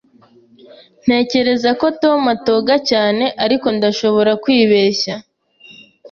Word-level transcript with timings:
Ntekereza 1.03 1.69
ko 1.79 1.85
Tom 2.01 2.21
atoga 2.35 2.73
cyane, 2.89 3.25
ariko 3.43 3.67
ndashobora 3.77 4.31
kwibeshya. 4.43 5.13